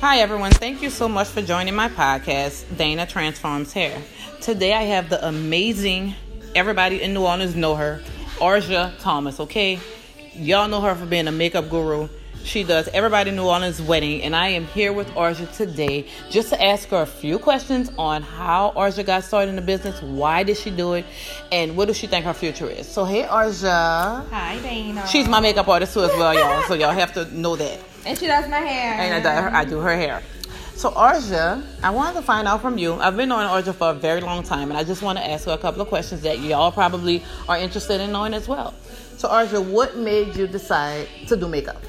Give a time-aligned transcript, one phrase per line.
[0.00, 0.50] Hi, everyone.
[0.52, 4.00] Thank you so much for joining my podcast, Dana Transforms Hair.
[4.40, 6.14] Today I have the amazing,
[6.54, 8.00] everybody in New Orleans know her,
[8.38, 9.78] Arja Thomas, okay?
[10.32, 12.08] Y'all know her for being a makeup guru.
[12.44, 16.48] She does everybody in New Orleans wedding, and I am here with Arja today just
[16.48, 20.44] to ask her a few questions on how Arja got started in the business, why
[20.44, 21.04] did she do it,
[21.52, 22.88] and what does she think her future is.
[22.88, 24.26] So, hey, Arja.
[24.30, 25.06] Hi, Dana.
[25.06, 26.62] She's my makeup artist too, as well, y'all.
[26.62, 27.78] So y'all have to know that.
[28.06, 28.94] And she does my hair.
[28.94, 30.22] And I do her, I do her hair.
[30.74, 32.94] So Arja, I wanted to find out from you.
[32.94, 35.44] I've been knowing Arja for a very long time, and I just want to ask
[35.44, 38.72] her a couple of questions that y'all probably are interested in knowing as well.
[39.18, 41.82] So Arja, what made you decide to do makeup?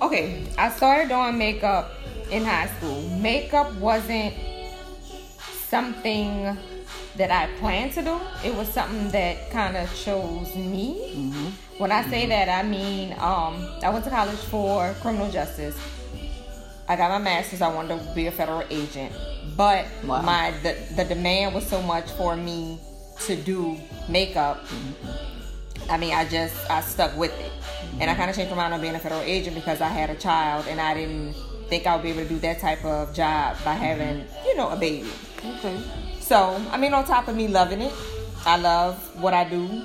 [0.00, 1.92] Okay, I started doing makeup
[2.30, 3.02] in high school.
[3.18, 4.34] Makeup wasn't
[5.68, 6.56] something
[7.16, 8.20] that I planned to do.
[8.44, 11.12] It was something that kind of chose me.
[11.14, 11.46] Mm-hmm.
[11.78, 15.78] When I say that, I mean um, I went to college for criminal justice.
[16.88, 17.62] I got my master's.
[17.62, 19.12] I wanted to be a federal agent,
[19.56, 20.22] but wow.
[20.22, 22.78] my the, the demand was so much for me
[23.26, 23.76] to do
[24.08, 24.64] makeup.
[24.66, 25.90] Mm-hmm.
[25.90, 28.02] I mean, I just I stuck with it, mm-hmm.
[28.02, 30.10] and I kind of changed my mind on being a federal agent because I had
[30.10, 31.34] a child, and I didn't
[31.68, 34.70] think I would be able to do that type of job by having you know
[34.70, 35.10] a baby.
[35.44, 35.82] Okay.
[36.26, 37.92] So, I mean, on top of me loving it,
[38.44, 39.80] I love what I do.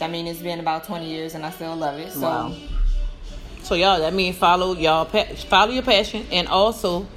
[0.00, 2.12] I mean, it's been about 20 years and I still love it.
[2.12, 2.54] So, wow.
[3.64, 7.08] so y'all, that means follow y'all, follow your passion, and also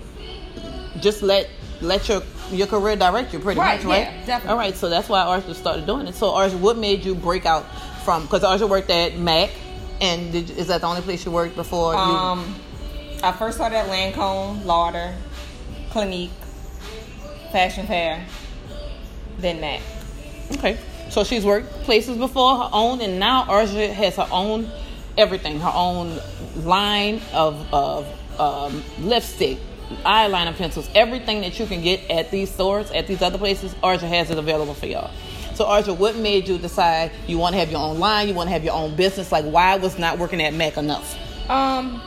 [1.02, 4.08] just let let your your career direct you pretty right, much, right?
[4.08, 4.50] Yeah, definitely.
[4.50, 6.16] All right, so that's why Arja started doing it.
[6.16, 7.64] So, Arja, what made you break out
[8.04, 8.24] from?
[8.24, 9.52] Because Arja worked at Mac,
[10.02, 11.94] and did, is that the only place you worked before?
[11.96, 12.56] Um,
[12.90, 13.20] you...
[13.22, 15.16] I first started at Lancome, Lauder,
[15.92, 16.32] Clinique,
[17.52, 18.26] Fashion Fair,
[19.40, 19.82] than that.
[20.54, 20.78] Okay.
[21.10, 24.70] So she's worked places before her own, and now Arja has her own
[25.18, 26.20] everything, her own
[26.56, 28.08] line of, of
[28.40, 29.58] um, lipstick,
[30.06, 34.08] eyeliner pencils, everything that you can get at these stores, at these other places, Arja
[34.08, 35.12] has it available for y'all.
[35.54, 38.48] So Arja, what made you decide you want to have your own line, you want
[38.48, 39.34] to have your own business?
[39.34, 41.18] Like, why was not working at Mac enough?
[41.50, 42.02] Um,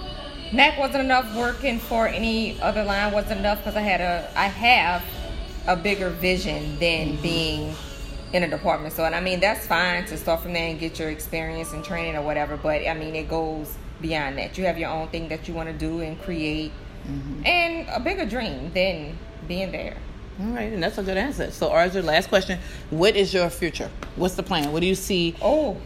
[0.50, 1.36] Mac wasn't enough.
[1.36, 5.04] Working for any other line wasn't enough because I had a, I have
[5.66, 7.74] a bigger vision than being
[8.32, 9.06] in a department store.
[9.06, 12.16] And I mean, that's fine to start from there and get your experience and training
[12.16, 12.56] or whatever.
[12.56, 14.58] But I mean, it goes beyond that.
[14.58, 16.72] You have your own thing that you want to do and create,
[17.06, 17.46] mm-hmm.
[17.46, 19.16] and a bigger dream than
[19.46, 19.96] being there.
[20.40, 21.52] All right, and that's a good answer.
[21.52, 22.58] So, Arja, last question:
[22.90, 23.88] What is your future?
[24.16, 24.72] What's the plan?
[24.72, 25.36] What do you see?
[25.40, 25.76] Oh,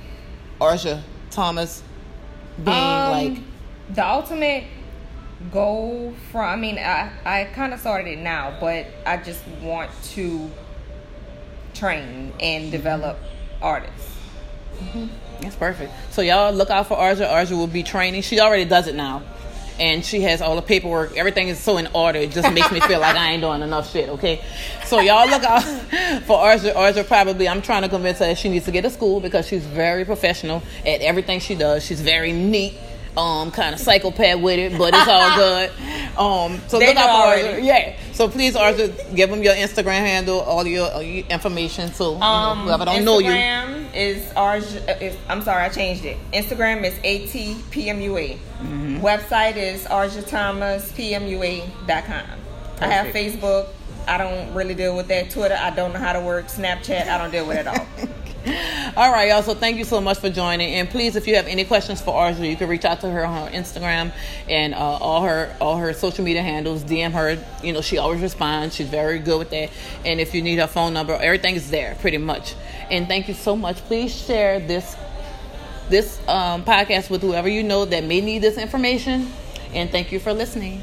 [0.58, 1.82] Arja Thomas
[2.64, 3.38] being um, like
[3.90, 4.64] the ultimate
[5.52, 9.90] goal from i mean i i kind of started it now but i just want
[10.02, 10.50] to
[11.78, 13.18] train and develop
[13.62, 14.16] artists.
[14.78, 15.06] Mm-hmm.
[15.40, 15.92] that's perfect.
[16.10, 17.28] So y'all look out for arja.
[17.28, 18.22] Arja will be training.
[18.22, 19.22] She already does it now.
[19.80, 21.16] And she has all the paperwork.
[21.16, 22.18] Everything is so in order.
[22.18, 24.44] It just makes me feel like i ain't doing enough shit okay?
[24.84, 25.62] So y'all look out
[26.24, 26.74] for arja.
[26.74, 29.46] Arja probably i'm trying to convince her that she needs to get to school because
[29.46, 31.84] she's very professional at everything she does.
[31.84, 32.74] She's very neat
[33.16, 35.70] um, kind of psychopath with it, but it's all good.
[36.18, 37.64] Um, so they look out for Arja.
[37.64, 37.96] Yeah.
[38.12, 41.92] So please, Arja, give them your Instagram handle, all your, all your information.
[41.92, 43.30] So you um, know, whoever don't Instagram know you.
[43.30, 45.16] Instagram is Arja.
[45.28, 46.16] I'm sorry, I changed it.
[46.32, 48.36] Instagram is atpmua.
[48.36, 48.98] Mm-hmm.
[48.98, 52.26] Website is arjathomaspmua.com.
[52.80, 53.68] I have Facebook.
[54.08, 55.30] I don't really deal with that.
[55.30, 56.46] Twitter, I don't know how to work.
[56.46, 57.86] Snapchat, I don't deal with it at all.
[58.96, 59.42] All right, y'all.
[59.42, 60.74] So thank you so much for joining.
[60.74, 63.26] And please, if you have any questions for Arja, you can reach out to her
[63.26, 64.12] on her Instagram
[64.48, 66.82] and uh, all her all her social media handles.
[66.82, 67.38] DM her.
[67.62, 68.74] You know, she always responds.
[68.74, 69.70] She's very good with that.
[70.04, 72.54] And if you need her phone number, everything is there pretty much.
[72.90, 73.76] And thank you so much.
[73.78, 74.96] Please share this
[75.90, 79.30] this um, podcast with whoever you know that may need this information.
[79.74, 80.82] And thank you for listening.